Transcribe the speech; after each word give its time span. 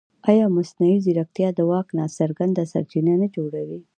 ایا 0.29 0.45
مصنوعي 0.57 0.97
ځیرکتیا 1.05 1.49
د 1.55 1.59
واک 1.69 1.87
ناڅرګند 1.97 2.55
سرچینه 2.71 3.13
نه 3.21 3.27
جوړوي؟ 3.35 3.79